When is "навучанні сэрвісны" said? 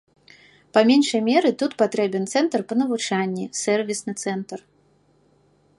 2.81-4.13